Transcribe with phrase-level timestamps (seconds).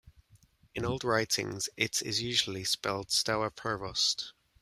[0.73, 4.33] In old writings it is usually spelled Stower Provost.